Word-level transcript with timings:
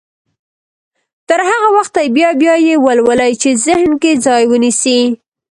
تر 1.29 1.39
هغه 1.49 1.69
وخته 1.77 1.99
يې 2.05 2.09
بيا 2.17 2.29
بيا 2.41 2.55
يې 2.67 2.75
ولولئ 2.85 3.33
چې 3.41 3.49
ذهن 3.65 3.91
کې 4.01 4.11
ځای 4.25 4.43
ونيسي. 4.47 4.99